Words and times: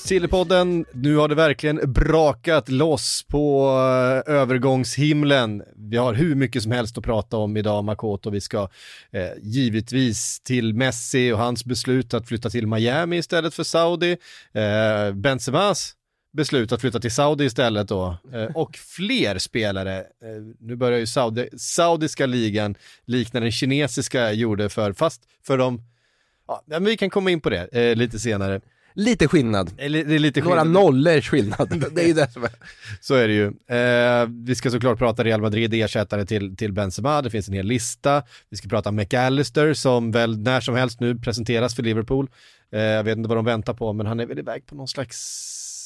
Sillypodden, 0.00 0.84
nu 0.92 1.16
har 1.16 1.28
det 1.28 1.34
verkligen 1.34 1.92
brakat 1.92 2.68
loss 2.68 3.24
på 3.28 3.68
uh, 3.68 4.34
övergångshimlen. 4.34 5.62
Vi 5.76 5.96
har 5.96 6.14
hur 6.14 6.34
mycket 6.34 6.62
som 6.62 6.72
helst 6.72 6.98
att 6.98 7.04
prata 7.04 7.36
om 7.36 7.56
idag 7.56 7.84
Makoto. 7.84 8.30
Vi 8.30 8.40
ska 8.40 8.62
uh, 8.62 8.68
givetvis 9.42 10.40
till 10.40 10.74
Messi 10.74 11.32
och 11.32 11.38
hans 11.38 11.64
beslut 11.64 12.14
att 12.14 12.28
flytta 12.28 12.50
till 12.50 12.66
Miami 12.66 13.16
istället 13.16 13.54
för 13.54 13.62
Saudi. 13.62 14.16
Uh, 14.56 15.14
Benzemas 15.14 15.92
beslut 16.32 16.72
att 16.72 16.80
flytta 16.80 17.00
till 17.00 17.14
Saudi 17.14 17.44
istället 17.44 17.88
då. 17.88 18.16
Och 18.54 18.76
fler 18.76 19.38
spelare. 19.38 20.04
Nu 20.60 20.76
börjar 20.76 20.98
ju 20.98 21.06
Saudi, 21.06 21.48
saudiska 21.56 22.26
ligan 22.26 22.74
likna 23.04 23.40
den 23.40 23.52
kinesiska 23.52 24.32
gjorde 24.32 24.68
för, 24.68 24.92
fast 24.92 25.22
för 25.46 25.58
de 25.58 25.82
Ja, 26.46 26.62
men 26.66 26.84
vi 26.84 26.96
kan 26.96 27.10
komma 27.10 27.30
in 27.30 27.40
på 27.40 27.50
det 27.50 27.94
lite 27.94 28.18
senare. 28.18 28.60
Lite 28.94 29.28
skillnad. 29.28 29.68
Eh, 29.78 29.90
Det 29.92 29.98
är 30.14 30.18
lite 30.18 30.40
Några 30.40 30.60
skillnad. 30.62 30.82
nollors 30.84 31.28
skillnad. 31.30 31.84
Det 31.94 32.02
är 32.02 32.06
ju 32.06 32.12
det 32.12 32.32
som 32.32 32.44
är. 32.44 32.50
Så 33.00 33.14
är 33.14 33.28
det 33.28 33.34
ju. 33.34 33.46
Eh, 33.76 34.26
vi 34.46 34.54
ska 34.54 34.70
såklart 34.70 34.98
prata 34.98 35.24
Real 35.24 35.40
Madrid, 35.40 35.74
ersättare 35.74 36.26
till, 36.26 36.56
till 36.56 36.72
Benzema, 36.72 37.22
det 37.22 37.30
finns 37.30 37.48
en 37.48 37.54
hel 37.54 37.66
lista. 37.66 38.22
Vi 38.50 38.56
ska 38.56 38.68
prata 38.68 38.92
McAllister 38.92 39.74
som 39.74 40.10
väl 40.10 40.38
när 40.38 40.60
som 40.60 40.74
helst 40.74 41.00
nu 41.00 41.14
presenteras 41.18 41.74
för 41.74 41.82
Liverpool. 41.82 42.30
Eh, 42.72 42.80
jag 42.80 43.04
vet 43.04 43.16
inte 43.16 43.28
vad 43.28 43.38
de 43.38 43.44
väntar 43.44 43.74
på, 43.74 43.92
men 43.92 44.06
han 44.06 44.20
är 44.20 44.26
väl 44.26 44.38
iväg 44.38 44.66
på 44.66 44.74
någon 44.74 44.88
slags, 44.88 45.16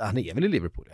han 0.00 0.18
är 0.18 0.34
väl 0.34 0.44
i 0.44 0.48
Liverpool. 0.48 0.88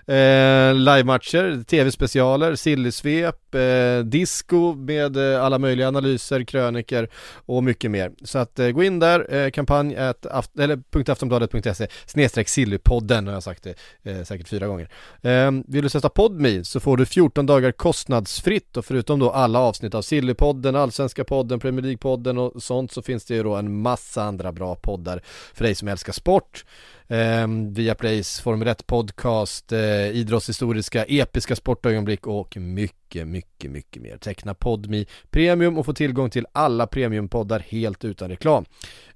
Eh, 0.07 0.73
livematcher, 0.73 1.63
tv-specialer, 1.63 2.55
sillysvep, 2.55 3.55
eh, 3.55 3.99
disco 4.05 4.73
med 4.73 5.17
eh, 5.17 5.43
alla 5.43 5.59
möjliga 5.59 5.87
analyser, 5.87 6.43
kröniker 6.43 7.09
och 7.45 7.63
mycket 7.63 7.91
mer. 7.91 8.11
Så 8.23 8.39
att 8.39 8.59
eh, 8.59 8.69
gå 8.69 8.83
in 8.83 8.99
där, 8.99 9.35
eh, 9.35 9.49
kampanj 9.49 9.95
at 9.95 10.25
aft- 10.25 10.59
eller 10.59 11.11
.aftonbladet.se 11.11 11.87
snedstreck 12.05 12.49
sillypodden 12.49 13.27
har 13.27 13.33
jag 13.33 13.43
sagt 13.43 13.63
det 13.63 13.75
eh, 14.11 14.23
säkert 14.23 14.47
fyra 14.47 14.67
gånger. 14.67 14.89
Eh, 15.21 15.51
vill 15.67 15.83
du 15.83 15.89
sätta 15.89 16.09
Podmi 16.09 16.63
så 16.63 16.79
får 16.79 16.97
du 16.97 17.05
14 17.05 17.45
dagar 17.45 17.71
kostnadsfritt 17.71 18.77
och 18.77 18.85
förutom 18.85 19.19
då 19.19 19.31
alla 19.31 19.59
avsnitt 19.59 19.95
av 19.95 20.01
Sillypodden, 20.01 20.75
Allsvenska 20.75 21.23
podden, 21.23 21.59
Premier 21.59 21.85
League-podden 21.85 22.37
och 22.37 22.63
sånt 22.63 22.91
så 22.91 23.01
finns 23.01 23.25
det 23.25 23.35
ju 23.35 23.43
då 23.43 23.55
en 23.55 23.81
massa 23.81 24.23
andra 24.23 24.51
bra 24.51 24.75
poddar 24.75 25.21
för 25.53 25.63
dig 25.63 25.75
som 25.75 25.87
älskar 25.87 26.13
sport. 26.13 26.65
Eh, 27.07 27.47
Viaplays 27.71 28.39
Formel 28.39 28.67
1 28.67 28.87
podcast, 28.87 29.71
eh, 29.71 30.07
idrottshistoriska, 30.07 31.03
episka 31.03 31.55
sportögonblick 31.55 32.27
och 32.27 32.57
mycket, 32.57 33.27
mycket, 33.27 33.71
mycket 33.71 34.01
mer. 34.01 34.17
Teckna 34.17 34.53
Podmi 34.53 35.05
Premium 35.29 35.77
och 35.77 35.85
få 35.85 35.93
tillgång 35.93 36.29
till 36.29 36.45
alla 36.51 36.87
premiumpoddar 36.87 37.59
helt 37.59 38.05
utan 38.05 38.29
reklam. 38.29 38.65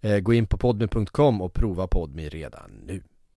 Eh, 0.01 0.19
gå 0.19 0.33
in 0.33 0.47
på 0.47 0.57
podmi.com 0.57 1.41
och 1.41 1.53
prova 1.53 1.87
Podmi 1.87 2.29
redan 2.29 2.71
nu. 2.85 3.03